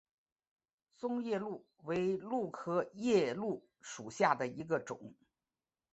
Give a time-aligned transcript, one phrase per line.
[0.97, 5.13] 棕夜鹭为鹭科夜鹭属下的一个种。